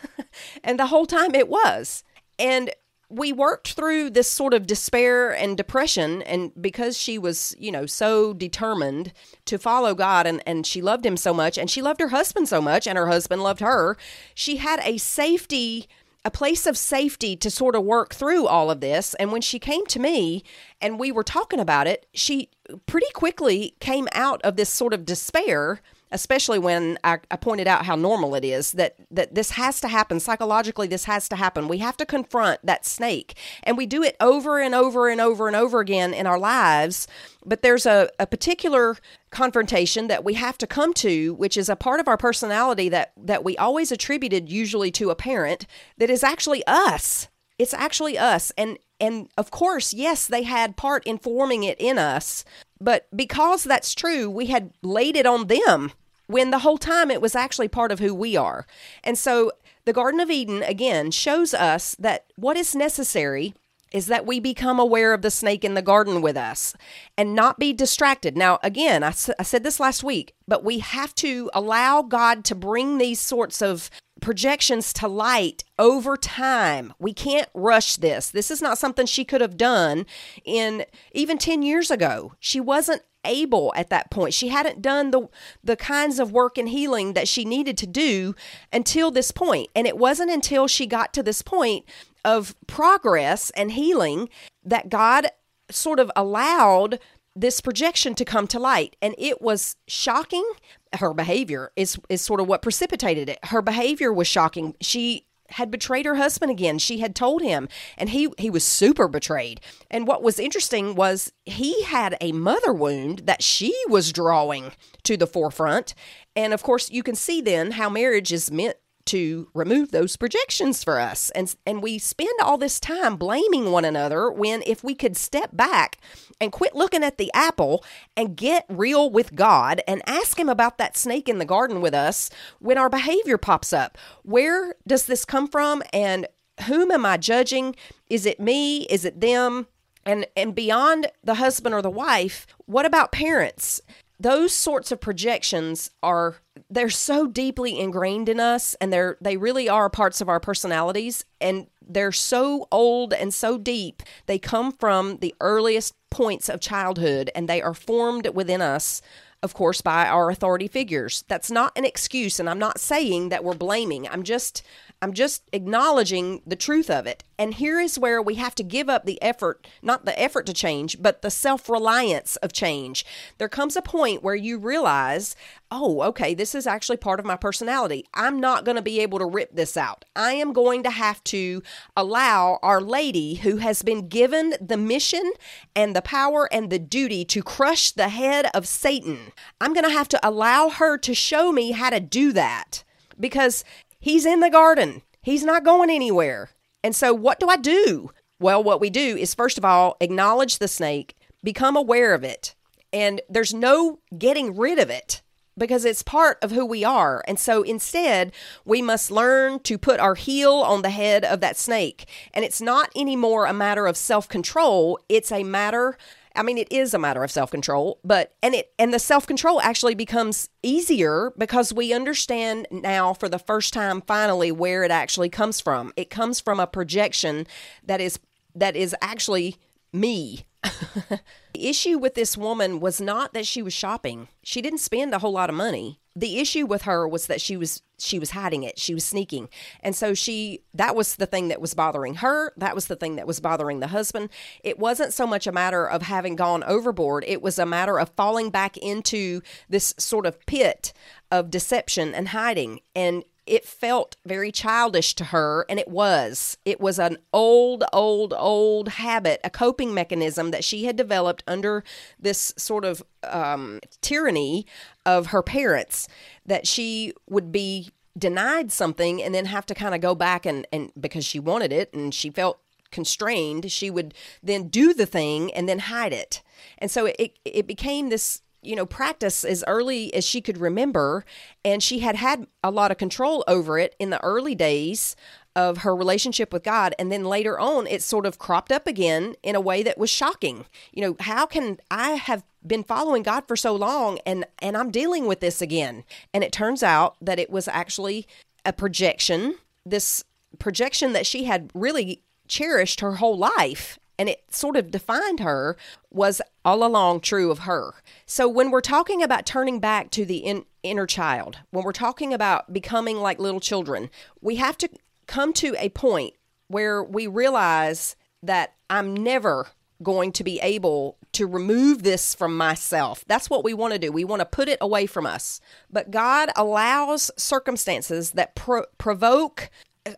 [0.64, 2.02] and the whole time it was
[2.38, 2.70] and
[3.08, 7.86] we worked through this sort of despair and depression and because she was you know
[7.86, 9.12] so determined
[9.44, 12.48] to follow god and, and she loved him so much and she loved her husband
[12.48, 13.96] so much and her husband loved her
[14.34, 15.88] she had a safety
[16.26, 19.14] a place of safety to sort of work through all of this.
[19.14, 20.42] And when she came to me
[20.80, 22.50] and we were talking about it she
[22.86, 25.80] pretty quickly came out of this sort of despair
[26.12, 29.88] especially when I, I, pointed out how normal it is that that this has to
[29.88, 30.20] happen.
[30.20, 31.68] Psychologically this has to happen.
[31.68, 33.36] We have to confront that snake.
[33.64, 37.08] And we do it over and over and over and over again in our lives.
[37.44, 38.96] But there's a, a particular
[39.30, 43.12] confrontation that we have to come to which is a part of our personality that
[43.16, 45.66] that we always attributed usually to a parent
[45.98, 47.28] that is actually us.
[47.58, 48.52] It's actually us.
[48.56, 52.44] And and of course yes they had part in forming it in us
[52.80, 55.92] but because that's true, we had laid it on them
[56.26, 58.66] when the whole time it was actually part of who we are.
[59.02, 59.52] And so
[59.84, 63.54] the Garden of Eden, again, shows us that what is necessary
[63.92, 66.74] is that we become aware of the snake in the garden with us
[67.16, 68.36] and not be distracted.
[68.36, 72.54] Now, again, I, I said this last week, but we have to allow God to
[72.56, 73.88] bring these sorts of
[74.20, 76.92] projections to light over time.
[76.98, 78.30] We can't rush this.
[78.30, 80.06] This is not something she could have done
[80.44, 82.32] in even 10 years ago.
[82.40, 84.32] She wasn't able at that point.
[84.32, 85.28] She hadn't done the
[85.62, 88.34] the kinds of work and healing that she needed to do
[88.72, 89.68] until this point.
[89.74, 91.84] And it wasn't until she got to this point
[92.24, 94.28] of progress and healing
[94.64, 95.28] that God
[95.70, 96.98] sort of allowed
[97.36, 98.96] this projection to come to light.
[99.02, 100.48] And it was shocking.
[100.94, 103.38] Her behavior is is sort of what precipitated it.
[103.44, 104.74] Her behavior was shocking.
[104.80, 106.78] She had betrayed her husband again.
[106.78, 109.60] She had told him and he he was super betrayed.
[109.90, 114.72] And what was interesting was he had a mother wound that she was drawing
[115.04, 115.94] to the forefront.
[116.34, 120.84] And of course you can see then how marriage is meant to remove those projections
[120.84, 121.30] for us.
[121.30, 125.50] And, and we spend all this time blaming one another when if we could step
[125.52, 125.98] back
[126.40, 127.84] and quit looking at the apple
[128.16, 131.94] and get real with God and ask Him about that snake in the garden with
[131.94, 133.96] us when our behavior pops up.
[134.22, 135.82] Where does this come from?
[135.92, 136.26] And
[136.66, 137.76] whom am I judging?
[138.08, 138.82] Is it me?
[138.84, 139.66] Is it them?
[140.04, 143.80] And, and beyond the husband or the wife, what about parents?
[144.18, 146.36] those sorts of projections are
[146.68, 151.24] they're so deeply ingrained in us and they're they really are parts of our personalities
[151.40, 157.30] and they're so old and so deep they come from the earliest points of childhood
[157.34, 159.00] and they are formed within us
[159.42, 161.24] of course, by our authority figures.
[161.28, 164.08] That's not an excuse, and I'm not saying that we're blaming.
[164.08, 164.62] I'm just
[165.02, 167.22] I'm just acknowledging the truth of it.
[167.38, 170.54] And here is where we have to give up the effort, not the effort to
[170.54, 173.04] change, but the self reliance of change.
[173.36, 175.36] There comes a point where you realize,
[175.70, 178.06] oh, okay, this is actually part of my personality.
[178.14, 180.06] I'm not going to be able to rip this out.
[180.16, 181.62] I am going to have to
[181.94, 185.30] allow Our Lady, who has been given the mission
[185.74, 189.90] and the power and the duty to crush the head of Satan, I'm going to
[189.90, 192.82] have to allow her to show me how to do that.
[193.18, 193.64] Because
[194.06, 195.02] He's in the garden.
[195.20, 196.50] He's not going anywhere.
[196.84, 198.12] And so, what do I do?
[198.38, 202.54] Well, what we do is, first of all, acknowledge the snake, become aware of it,
[202.92, 205.22] and there's no getting rid of it
[205.58, 207.24] because it's part of who we are.
[207.26, 208.32] And so instead,
[208.64, 212.06] we must learn to put our heel on the head of that snake.
[212.32, 215.98] And it's not anymore a matter of self control, it's a matter
[216.36, 219.26] I mean, it is a matter of self control, but and it and the self
[219.26, 224.90] control actually becomes easier because we understand now for the first time finally where it
[224.90, 225.92] actually comes from.
[225.96, 227.46] It comes from a projection
[227.84, 228.18] that is
[228.54, 229.56] that is actually
[229.92, 230.46] me.
[230.62, 231.20] the
[231.54, 234.28] issue with this woman was not that she was shopping.
[234.42, 237.58] She didn't spend a whole lot of money the issue with her was that she
[237.58, 238.78] was she was hiding it.
[238.78, 239.48] She was sneaking.
[239.80, 242.52] And so she that was the thing that was bothering her.
[242.56, 244.30] That was the thing that was bothering the husband.
[244.62, 247.24] It wasn't so much a matter of having gone overboard.
[247.26, 250.92] It was a matter of falling back into this sort of pit
[251.30, 252.80] of deception and hiding.
[252.94, 256.58] And it felt very childish to her, and it was.
[256.64, 261.84] It was an old, old, old habit, a coping mechanism that she had developed under
[262.18, 264.66] this sort of um, tyranny
[265.04, 266.08] of her parents
[266.44, 270.66] that she would be denied something and then have to kind of go back and,
[270.72, 275.52] and because she wanted it and she felt constrained, she would then do the thing
[275.52, 276.42] and then hide it.
[276.78, 281.24] And so it, it became this you know, practice as early as she could remember.
[281.64, 285.16] And she had had a lot of control over it in the early days
[285.54, 286.94] of her relationship with God.
[286.98, 290.10] And then later on, it sort of cropped up again in a way that was
[290.10, 290.66] shocking.
[290.92, 294.90] You know, how can I have been following God for so long and, and I'm
[294.90, 296.04] dealing with this again?
[296.34, 298.26] And it turns out that it was actually
[298.66, 300.24] a projection, this
[300.58, 305.76] projection that she had really cherished her whole life and it sort of defined her
[306.10, 307.94] was all along true of her.
[308.24, 312.32] So when we're talking about turning back to the in, inner child, when we're talking
[312.32, 314.88] about becoming like little children, we have to
[315.26, 316.34] come to a point
[316.68, 319.68] where we realize that I'm never
[320.02, 323.24] going to be able to remove this from myself.
[323.26, 324.12] That's what we want to do.
[324.12, 325.60] We want to put it away from us.
[325.90, 329.70] But God allows circumstances that pro- provoke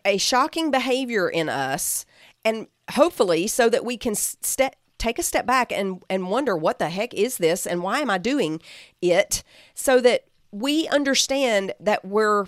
[0.05, 2.05] a shocking behavior in us
[2.49, 6.79] and hopefully so that we can step take a step back and and wonder what
[6.79, 8.61] the heck is this and why am I doing
[9.01, 9.43] it?
[9.73, 12.47] So that we understand that we're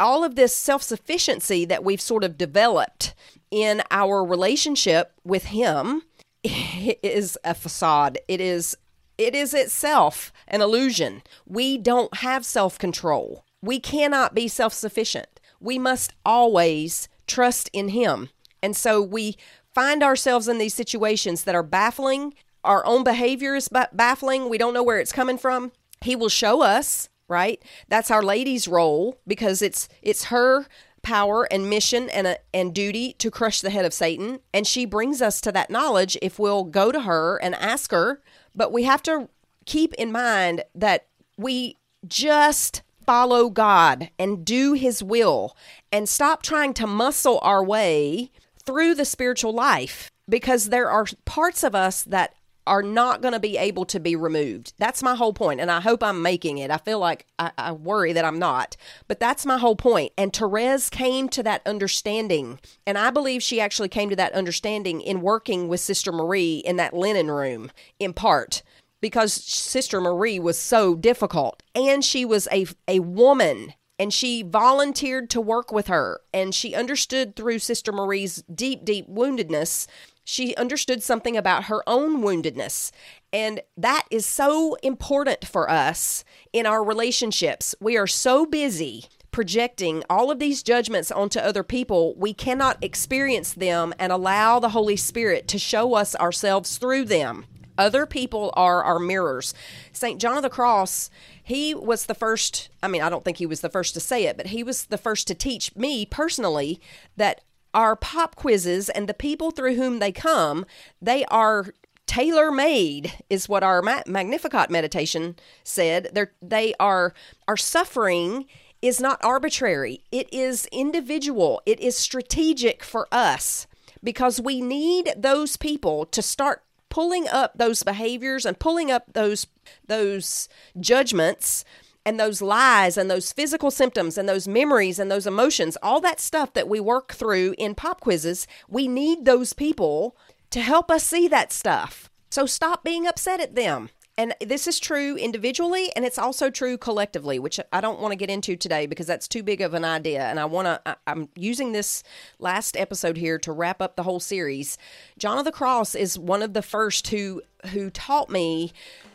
[0.00, 3.14] all of this self-sufficiency that we've sort of developed
[3.50, 6.02] in our relationship with him
[6.44, 8.18] is a facade.
[8.28, 8.76] It is
[9.16, 11.22] it is itself an illusion.
[11.46, 13.44] We don't have self-control.
[13.62, 15.40] We cannot be self-sufficient.
[15.58, 18.28] We must always trust in him
[18.62, 19.36] and so we
[19.74, 22.34] find ourselves in these situations that are baffling.
[22.64, 24.48] Our own behavior is baffling.
[24.48, 25.72] We don't know where it's coming from.
[26.00, 27.62] He will show us, right?
[27.88, 30.66] That's our lady's role because it's it's her
[31.02, 34.84] power and mission and a, and duty to crush the head of Satan, and she
[34.84, 38.20] brings us to that knowledge if we'll go to her and ask her.
[38.54, 39.28] But we have to
[39.66, 41.76] keep in mind that we
[42.08, 45.56] just follow God and do his will
[45.92, 48.32] and stop trying to muscle our way
[48.66, 52.34] through the spiritual life because there are parts of us that
[52.66, 54.72] are not going to be able to be removed.
[54.78, 56.70] That's my whole point, and I hope I'm making it.
[56.70, 58.76] I feel like I, I, worry that I'm not,
[59.06, 60.12] but that's my whole point.
[60.18, 65.00] And Therese came to that understanding, and I believe she actually came to that understanding
[65.00, 68.62] in working with Sister Marie in that linen room, in part
[69.00, 75.30] because Sister Marie was so difficult, and she was a a woman and she volunteered
[75.30, 76.20] to work with her.
[76.32, 79.86] And she understood through Sister Marie's deep, deep woundedness,
[80.28, 82.90] she understood something about her own woundedness.
[83.32, 87.76] And that is so important for us in our relationships.
[87.80, 89.04] We are so busy
[89.36, 94.70] projecting all of these judgments onto other people, we cannot experience them and allow the
[94.70, 97.44] Holy Spirit to show us ourselves through them.
[97.76, 99.52] Other people are our mirrors.
[99.92, 100.18] St.
[100.18, 101.10] John of the Cross
[101.46, 104.24] he was the first, I mean, I don't think he was the first to say
[104.24, 106.80] it, but he was the first to teach me personally
[107.16, 107.40] that
[107.72, 110.66] our pop quizzes and the people through whom they come,
[111.00, 111.72] they are
[112.08, 116.10] tailor made is what our Magnificat meditation said.
[116.12, 117.14] They're, they are,
[117.46, 118.46] our suffering
[118.82, 123.68] is not arbitrary, it is individual, it is strategic for us
[124.02, 129.46] because we need those people to start pulling up those behaviors and pulling up those
[129.86, 130.48] those
[130.78, 131.64] judgments
[132.04, 136.20] and those lies and those physical symptoms and those memories and those emotions, all that
[136.20, 140.16] stuff that we work through in pop quizzes, we need those people
[140.50, 142.08] to help us see that stuff.
[142.30, 143.90] So stop being upset at them.
[144.18, 148.16] And this is true individually and it's also true collectively, which I don't want to
[148.16, 150.22] get into today because that's too big of an idea.
[150.22, 152.02] And I want to, I'm using this
[152.38, 154.78] last episode here to wrap up the whole series.
[155.18, 157.42] John of the Cross is one of the first who,
[157.72, 158.72] who taught me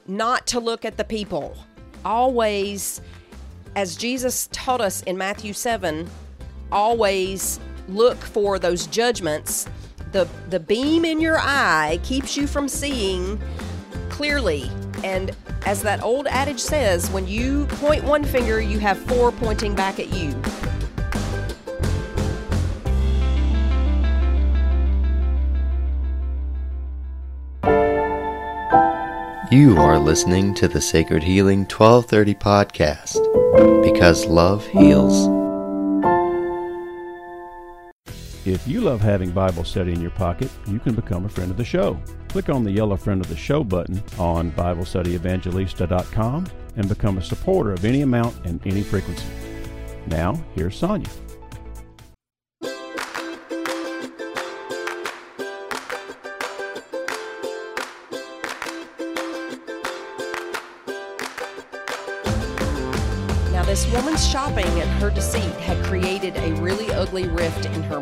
[0.08, 1.58] not to look at the people
[2.06, 3.02] always,
[3.76, 6.10] as Jesus taught us in Matthew 7,
[6.72, 9.68] always look for those judgments.
[10.12, 13.42] The, the beam in your eye keeps you from seeing
[14.22, 14.70] clearly.
[15.04, 19.74] And as that old adage says, when you point one finger, you have four pointing
[19.74, 20.30] back at you.
[29.52, 35.41] You are listening to the Sacred Healing 1230 podcast because love heals.
[38.44, 41.58] If you love having Bible study in your pocket, you can become a friend of
[41.58, 42.02] the show.
[42.30, 47.72] Click on the yellow Friend of the Show button on BibleStudyEvangelista.com and become a supporter
[47.74, 49.28] of any amount and any frequency.
[50.08, 51.08] Now, here's Sonja.
[63.52, 68.01] Now, this woman's shopping and her deceit had created a really ugly rift in her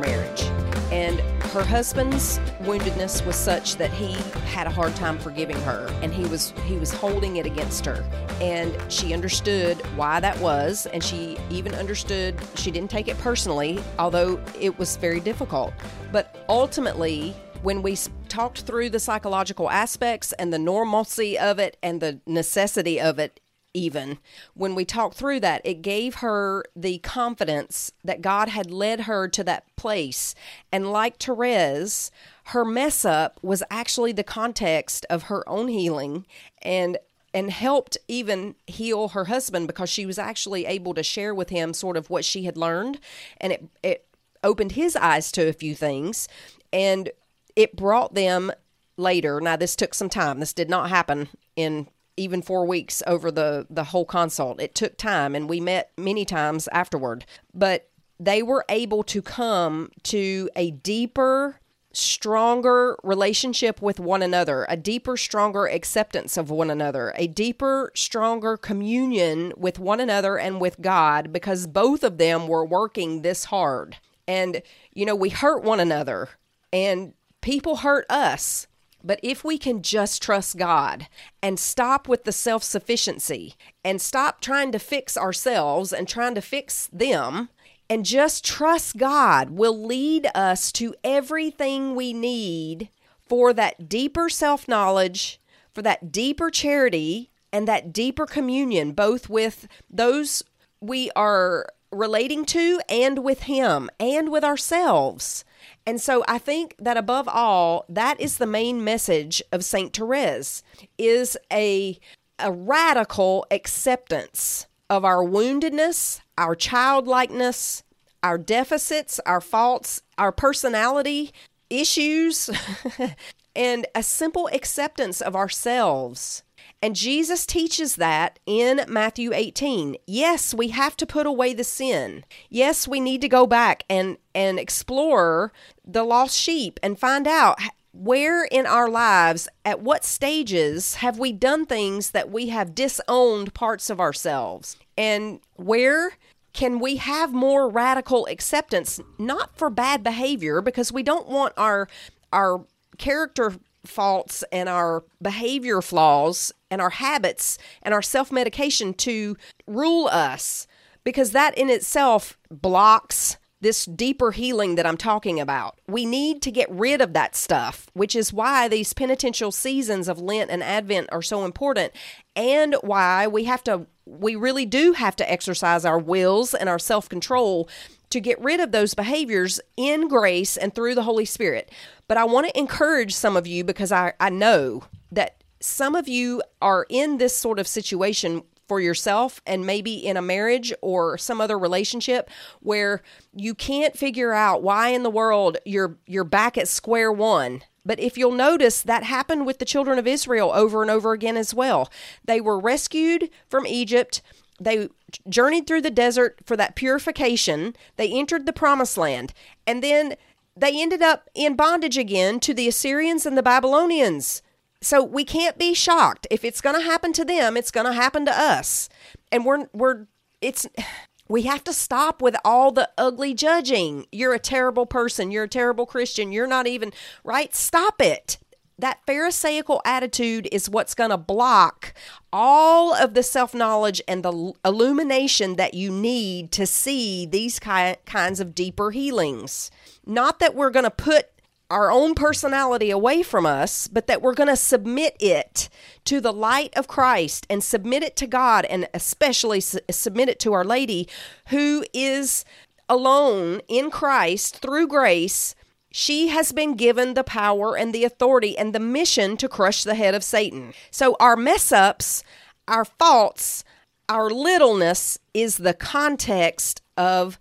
[1.59, 4.13] her husband's woundedness was such that he
[4.51, 8.01] had a hard time forgiving her and he was he was holding it against her.
[8.39, 13.77] And she understood why that was and she even understood she didn't take it personally,
[13.97, 15.73] although it was very difficult.
[16.13, 17.97] But ultimately, when we
[18.29, 23.41] talked through the psychological aspects and the normalcy of it and the necessity of it,
[23.73, 24.19] even.
[24.53, 29.27] When we talked through that, it gave her the confidence that God had led her
[29.29, 30.33] to that place.
[30.71, 32.11] And like Therese,
[32.45, 36.25] her mess up was actually the context of her own healing
[36.61, 36.97] and
[37.31, 41.75] and helped even heal her husband because she was actually able to share with him
[41.75, 42.99] sort of what she had learned.
[43.37, 44.05] And it it
[44.43, 46.27] opened his eyes to a few things
[46.73, 47.11] and
[47.55, 48.51] it brought them
[48.97, 49.39] later.
[49.39, 50.39] Now this took some time.
[50.39, 51.87] This did not happen in
[52.19, 54.61] even four weeks over the the whole consult.
[54.61, 57.25] It took time, and we met many times afterward.
[57.53, 57.89] But
[58.19, 61.59] they were able to come to a deeper
[61.91, 68.57] stronger relationship with one another, a deeper, stronger acceptance of one another, a deeper, stronger
[68.57, 73.97] communion with one another and with God because both of them were working this hard.
[74.27, 74.61] And,
[74.93, 76.29] you know, we hurt one another
[76.71, 78.67] and people hurt us.
[79.03, 81.07] But if we can just trust God
[81.41, 86.41] and stop with the self sufficiency and stop trying to fix ourselves and trying to
[86.41, 87.49] fix them
[87.89, 92.89] and just trust God will lead us to everything we need
[93.27, 95.41] for that deeper self knowledge,
[95.73, 100.43] for that deeper charity, and that deeper communion, both with those
[100.79, 105.43] we are relating to and with Him and with ourselves.
[105.89, 110.61] And so I think that above all, that is the main message of Saint Therese
[110.99, 111.97] is a
[112.37, 117.81] a radical acceptance of our woundedness, our childlikeness,
[118.21, 121.33] our deficits, our faults, our personality
[121.71, 122.51] issues,
[123.55, 126.43] and a simple acceptance of ourselves
[126.81, 129.97] and Jesus teaches that in Matthew 18.
[130.07, 132.23] Yes, we have to put away the sin.
[132.49, 135.51] Yes, we need to go back and, and explore
[135.85, 137.59] the lost sheep and find out
[137.91, 143.53] where in our lives, at what stages have we done things that we have disowned
[143.53, 144.77] parts of ourselves?
[144.97, 146.13] And where
[146.53, 151.87] can we have more radical acceptance, not for bad behavior, because we don't want our
[152.31, 152.65] our
[152.97, 153.53] character
[153.85, 160.67] faults and our behavior flaws and our habits and our self medication to rule us
[161.03, 165.79] because that in itself blocks this deeper healing that I'm talking about.
[165.87, 170.21] We need to get rid of that stuff, which is why these penitential seasons of
[170.21, 171.91] Lent and Advent are so important
[172.35, 176.79] and why we have to we really do have to exercise our wills and our
[176.79, 177.69] self-control
[178.09, 181.69] to get rid of those behaviors in grace and through the Holy Spirit.
[182.07, 186.07] But I want to encourage some of you because I, I know that some of
[186.07, 191.17] you are in this sort of situation for yourself and maybe in a marriage or
[191.17, 192.29] some other relationship
[192.59, 193.01] where
[193.33, 197.99] you can't figure out why in the world you're you're back at square one but
[197.99, 201.55] if you'll notice, that happened with the children of Israel over and over again as
[201.55, 201.89] well.
[202.23, 204.21] They were rescued from Egypt.
[204.59, 204.89] They
[205.27, 207.75] journeyed through the desert for that purification.
[207.95, 209.33] They entered the promised land.
[209.65, 210.17] And then
[210.55, 214.43] they ended up in bondage again to the Assyrians and the Babylonians.
[214.81, 216.27] So we can't be shocked.
[216.31, 218.89] If it's going to happen to them, it's going to happen to us.
[219.31, 220.07] And we're we're
[220.41, 220.67] it's
[221.27, 224.05] we have to stop with all the ugly judging.
[224.11, 225.31] You're a terrible person.
[225.31, 226.31] You're a terrible Christian.
[226.31, 226.91] You're not even
[227.23, 227.53] right.
[227.53, 228.37] Stop it.
[228.79, 231.93] That Pharisaical attitude is what's going to block
[232.31, 237.97] all of the self knowledge and the illumination that you need to see these ki-
[238.05, 239.69] kinds of deeper healings.
[240.05, 241.27] Not that we're going to put
[241.69, 245.69] our own personality away from us, but that we're going to submit it
[246.05, 250.39] to the light of Christ and submit it to God and especially su- submit it
[250.39, 251.07] to Our Lady,
[251.49, 252.43] who is
[252.87, 255.53] alone in Christ through grace.
[255.91, 259.95] She has been given the power and the authority and the mission to crush the
[259.95, 260.73] head of Satan.
[260.91, 262.23] So, our mess ups,
[262.67, 263.63] our faults,
[264.07, 267.37] our littleness is the context of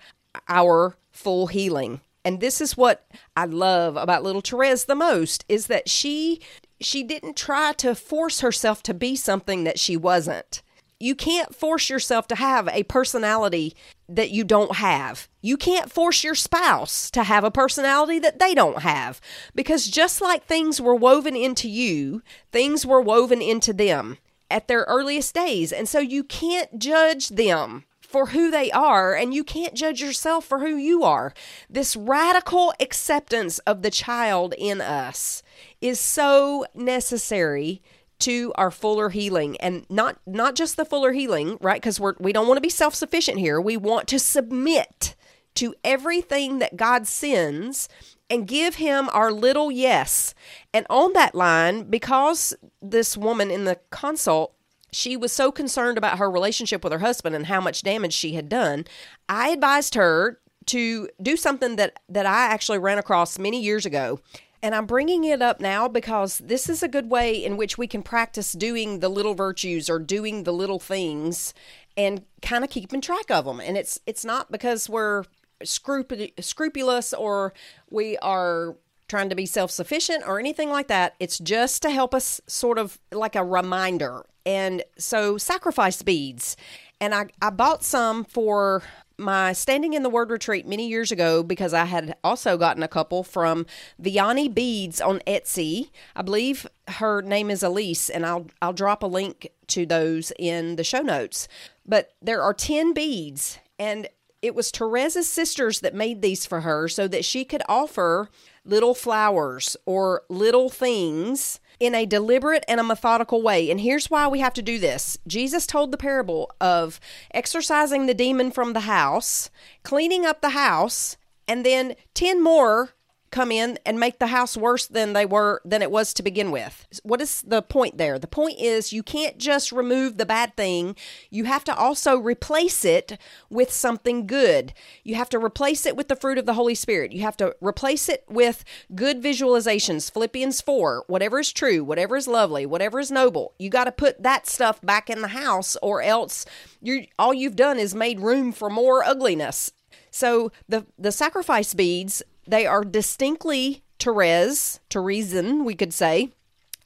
[0.48, 3.06] our full healing and this is what
[3.36, 6.40] I love about little Therese the most is that she
[6.80, 10.62] she didn't try to force herself to be something that she wasn't.
[11.00, 13.74] You can't force yourself to have a personality
[14.08, 15.28] that you don't have.
[15.40, 19.20] You can't force your spouse to have a personality that they don't have.
[19.54, 24.18] Because just like things were woven into you, things were woven into them
[24.50, 25.72] at their earliest days.
[25.72, 30.46] And so you can't judge them for who they are, and you can't judge yourself
[30.46, 31.34] for who you are.
[31.68, 35.42] This radical acceptance of the child in us
[35.82, 37.82] is so necessary
[38.20, 41.80] to our fuller healing and not not just the fuller healing right?
[41.80, 43.60] Because we're we don't want to be self-sufficient here.
[43.60, 45.14] We want to submit
[45.54, 47.88] to everything that god sends
[48.30, 50.34] and give him our little yes.
[50.74, 54.54] And on that line because this woman in the consult
[54.92, 58.34] she was so concerned about her relationship with her husband and how much damage she
[58.34, 58.84] had done.
[59.28, 64.20] I advised her to do something that that I actually ran across many years ago.
[64.60, 67.86] And I'm bringing it up now because this is a good way in which we
[67.86, 71.54] can practice doing the little virtues or doing the little things
[71.96, 73.60] and kind of keeping track of them.
[73.60, 75.24] And it's it's not because we're
[75.62, 77.52] scrupulous or
[77.90, 78.76] we are
[79.08, 81.14] trying to be self sufficient or anything like that.
[81.18, 84.26] It's just to help us sort of like a reminder.
[84.48, 86.56] And so, sacrifice beads.
[87.02, 88.82] And I, I bought some for
[89.18, 92.88] my Standing in the Word retreat many years ago because I had also gotten a
[92.88, 93.66] couple from
[94.00, 95.90] Vianney Beads on Etsy.
[96.16, 100.76] I believe her name is Elise, and I'll I'll drop a link to those in
[100.76, 101.46] the show notes.
[101.84, 104.08] But there are 10 beads, and
[104.40, 108.30] it was Teresa's sisters that made these for her so that she could offer
[108.64, 113.70] little flowers or little things in a deliberate and a methodical way.
[113.70, 117.00] And here's why we have to do this Jesus told the parable of
[117.32, 119.50] exorcising the demon from the house,
[119.82, 121.16] cleaning up the house,
[121.46, 122.90] and then 10 more
[123.30, 126.50] come in and make the house worse than they were than it was to begin
[126.50, 126.86] with.
[127.02, 128.18] What is the point there?
[128.18, 130.96] The point is you can't just remove the bad thing.
[131.30, 133.18] You have to also replace it
[133.50, 134.72] with something good.
[135.04, 137.12] You have to replace it with the fruit of the Holy Spirit.
[137.12, 138.64] You have to replace it with
[138.94, 140.10] good visualizations.
[140.10, 143.54] Philippians 4, whatever is true, whatever is lovely, whatever is noble.
[143.58, 146.44] You got to put that stuff back in the house or else
[146.80, 149.72] you all you've done is made room for more ugliness.
[150.10, 156.30] So the the sacrifice beads they are distinctly Therese, Theresian, we could say,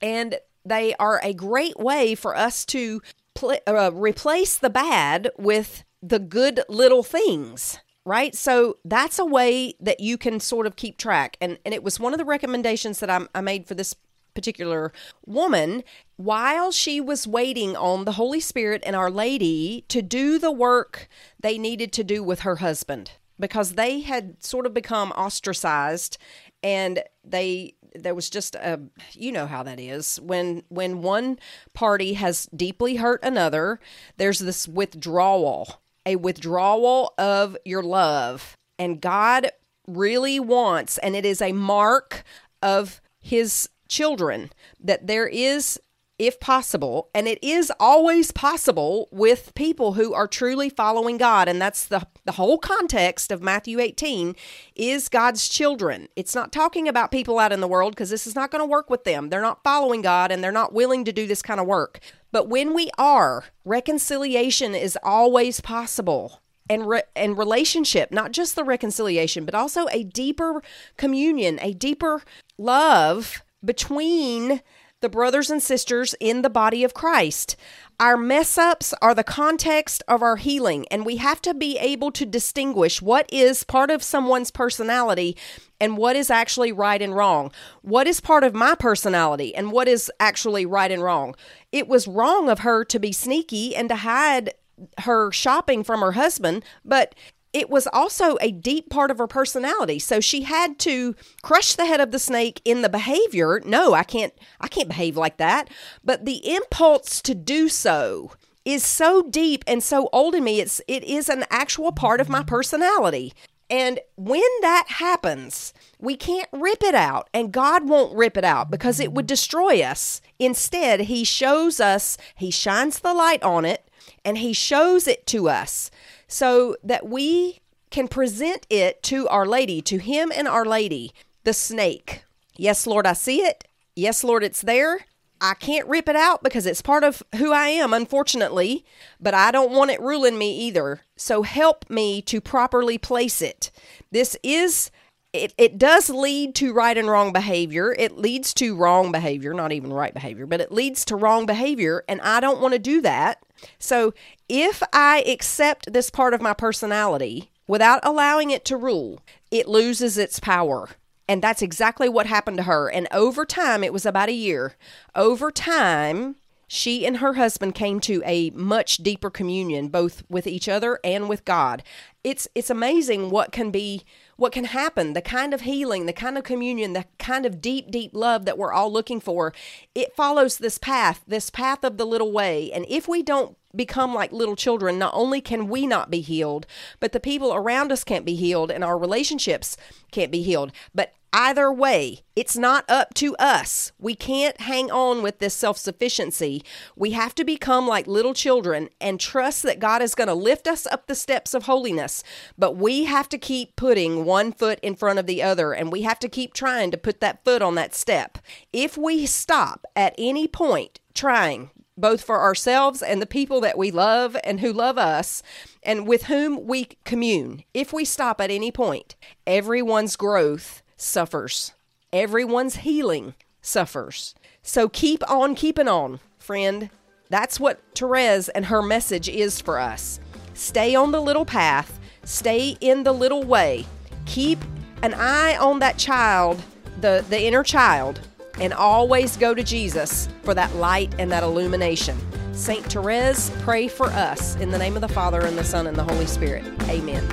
[0.00, 3.02] and they are a great way for us to
[3.34, 8.34] pl- uh, replace the bad with the good little things right?
[8.34, 11.36] So that's a way that you can sort of keep track.
[11.40, 13.94] And and it was one of the recommendations that I, I made for this
[14.34, 14.92] particular
[15.26, 15.84] woman.
[16.16, 21.08] While she was waiting on the holy spirit and our lady to do the work
[21.38, 23.12] they needed to do with her husband
[23.42, 26.16] because they had sort of become ostracized
[26.62, 28.80] and they there was just a
[29.12, 30.20] you know how that is.
[30.22, 31.40] When when one
[31.74, 33.80] party has deeply hurt another
[34.16, 38.56] there's this withdrawal a withdrawal of your love.
[38.78, 39.50] And God
[39.88, 42.22] really wants and it is a mark
[42.62, 45.80] of his children that there is
[46.18, 51.60] if possible, and it is always possible with people who are truly following God, and
[51.60, 54.36] that's the, the whole context of Matthew 18
[54.76, 56.08] is God's children.
[56.14, 58.66] It's not talking about people out in the world because this is not going to
[58.66, 59.30] work with them.
[59.30, 62.00] They're not following God and they're not willing to do this kind of work.
[62.30, 66.40] But when we are, reconciliation is always possible.
[66.70, 70.62] And, re- and relationship, not just the reconciliation, but also a deeper
[70.96, 72.22] communion, a deeper
[72.56, 74.62] love between
[75.02, 77.56] the brothers and sisters in the body of Christ.
[78.00, 82.10] Our mess ups are the context of our healing, and we have to be able
[82.12, 85.36] to distinguish what is part of someone's personality
[85.80, 87.52] and what is actually right and wrong.
[87.82, 91.34] What is part of my personality and what is actually right and wrong.
[91.70, 94.54] It was wrong of her to be sneaky and to hide
[95.00, 97.14] her shopping from her husband, but
[97.52, 99.98] it was also a deep part of her personality.
[99.98, 103.60] So she had to crush the head of the snake in the behavior.
[103.64, 105.68] No, I can't I can't behave like that.
[106.04, 108.32] But the impulse to do so
[108.64, 110.60] is so deep and so old in me.
[110.60, 113.34] It's it is an actual part of my personality.
[113.68, 118.70] And when that happens, we can't rip it out, and God won't rip it out
[118.70, 120.20] because it would destroy us.
[120.38, 123.88] Instead, He shows us, He shines the light on it,
[124.26, 125.90] and He shows it to us
[126.32, 127.60] so that we
[127.90, 131.12] can present it to Our Lady, to Him and Our Lady,
[131.44, 132.24] the snake.
[132.56, 133.64] Yes, Lord, I see it.
[133.94, 135.00] Yes, Lord, it's there.
[135.42, 138.86] I can't rip it out because it's part of who I am, unfortunately,
[139.20, 141.02] but I don't want it ruling me either.
[141.16, 143.70] So help me to properly place it.
[144.10, 144.90] This is
[145.34, 147.94] it, it does lead to right and wrong behavior.
[147.98, 152.04] It leads to wrong behavior, not even right behavior, but it leads to wrong behavior,
[152.06, 153.42] and I don't want to do that.
[153.78, 154.12] So
[154.54, 159.18] if I accept this part of my personality without allowing it to rule,
[159.50, 160.90] it loses its power.
[161.26, 162.90] And that's exactly what happened to her.
[162.90, 164.74] And over time, it was about a year,
[165.14, 166.36] over time,
[166.68, 171.28] she and her husband came to a much deeper communion both with each other and
[171.28, 171.82] with God.
[172.24, 174.04] It's it's amazing what can be
[174.36, 177.90] what can happen, the kind of healing, the kind of communion, the kind of deep
[177.90, 179.52] deep love that we're all looking for.
[179.94, 182.72] It follows this path, this path of the little way.
[182.72, 186.66] And if we don't become like little children, not only can we not be healed,
[187.00, 189.76] but the people around us can't be healed and our relationships
[190.10, 190.72] can't be healed.
[190.94, 193.92] But Either way, it's not up to us.
[193.98, 196.62] We can't hang on with this self sufficiency.
[196.94, 200.68] We have to become like little children and trust that God is going to lift
[200.68, 202.22] us up the steps of holiness.
[202.58, 206.02] But we have to keep putting one foot in front of the other and we
[206.02, 208.36] have to keep trying to put that foot on that step.
[208.70, 213.90] If we stop at any point trying, both for ourselves and the people that we
[213.90, 215.42] love and who love us
[215.82, 219.14] and with whom we commune, if we stop at any point,
[219.46, 221.72] everyone's growth suffers.
[222.12, 224.34] Everyone's healing suffers.
[224.62, 226.90] So keep on keeping on, friend.
[227.28, 230.20] That's what Therese and her message is for us.
[230.54, 233.86] Stay on the little path, stay in the little way.
[234.26, 234.58] Keep
[235.02, 236.62] an eye on that child,
[237.00, 238.20] the, the inner child,
[238.60, 242.18] and always go to Jesus for that light and that illumination.
[242.52, 245.96] Saint Therese, pray for us in the name of the Father and the Son and
[245.96, 246.64] the Holy Spirit.
[246.88, 247.26] Amen.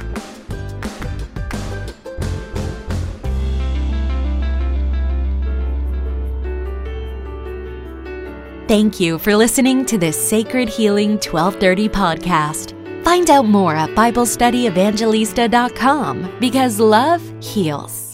[8.70, 12.76] Thank you for listening to this Sacred Healing 1230 podcast.
[13.04, 18.09] Find out more at BibleStudyEvangelista.com because love heals.